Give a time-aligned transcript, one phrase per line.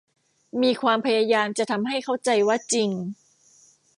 [0.61, 2.89] มีความพยายามจะทำให้เข้าใจว่าจริง